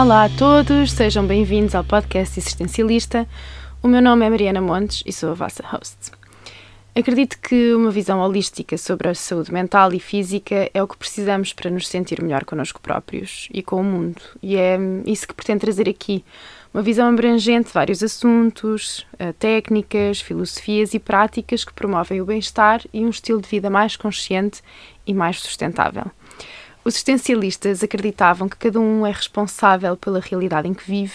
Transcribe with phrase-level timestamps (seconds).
[0.00, 3.26] Olá a todos, sejam bem-vindos ao podcast Existencialista.
[3.82, 6.12] O meu nome é Mariana Montes e sou a vossa host.
[6.94, 11.52] Acredito que uma visão holística sobre a saúde mental e física é o que precisamos
[11.52, 15.62] para nos sentir melhor connosco próprios e com o mundo, e é isso que pretendo
[15.62, 16.24] trazer aqui.
[16.72, 22.82] Uma visão abrangente de vários assuntos, eh, técnicas, filosofias e práticas que promovem o bem-estar
[22.92, 24.62] e um estilo de vida mais consciente
[25.04, 26.08] e mais sustentável.
[26.88, 31.12] Os existencialistas acreditavam que cada um é responsável pela realidade em que vive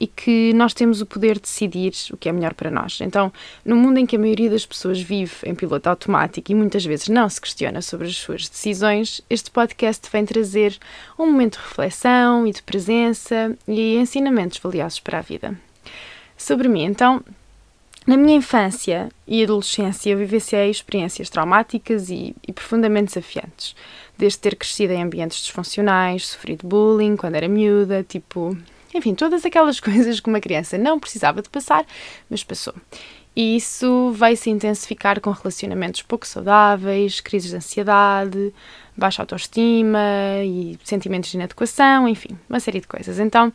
[0.00, 2.98] e que nós temos o poder de decidir o que é melhor para nós.
[2.98, 3.30] Então,
[3.62, 7.08] no mundo em que a maioria das pessoas vive em piloto automático e muitas vezes
[7.08, 10.78] não se questiona sobre as suas decisões, este podcast vem trazer
[11.18, 15.54] um momento de reflexão e de presença e ensinamentos valiosos para a vida.
[16.38, 17.22] Sobre mim, então,
[18.06, 23.76] na minha infância e adolescência, eu vivenciei experiências traumáticas e, e, profundamente desafiantes.
[24.18, 28.56] Desde ter crescido em ambientes disfuncionais, sofrido bullying quando era miúda, tipo.
[28.94, 31.86] Enfim, todas aquelas coisas que uma criança não precisava de passar,
[32.28, 32.74] mas passou.
[33.34, 38.52] E isso vai se intensificar com relacionamentos pouco saudáveis, crises de ansiedade,
[38.94, 39.98] baixa autoestima
[40.44, 43.18] e sentimentos de inadequação, enfim, uma série de coisas.
[43.18, 43.50] Então,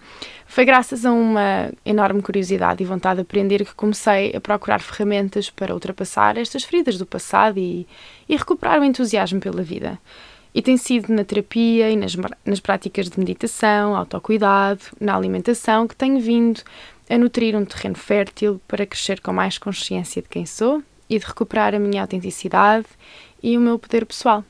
[0.47, 5.51] foi graças a uma enorme curiosidade e vontade de aprender que comecei a procurar ferramentas
[5.51, 7.85] para ultrapassar estas feridas do passado e,
[8.27, 9.99] e recuperar o entusiasmo pela vida.
[10.57, 15.95] E tem sido na terapia e nas, nas práticas de meditação, autocuidado, na alimentação que
[15.95, 16.63] tenho vindo
[17.07, 21.25] a nutrir um terreno fértil para crescer com mais consciência de quem sou e de
[21.27, 22.87] recuperar a minha autenticidade
[23.43, 24.43] e o meu poder pessoal.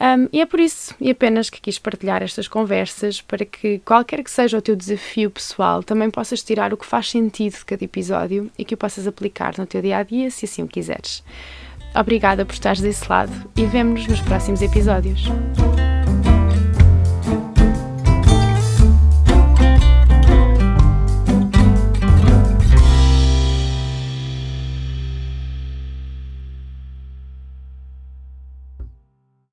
[0.00, 4.24] Um, e é por isso e apenas que quis partilhar estas conversas para que, qualquer
[4.24, 7.84] que seja o teu desafio pessoal, também possas tirar o que faz sentido de cada
[7.84, 11.22] episódio e que o possas aplicar no teu dia a dia, se assim o quiseres.
[11.94, 15.28] Obrigada por estares desse lado e vemo-nos nos próximos episódios.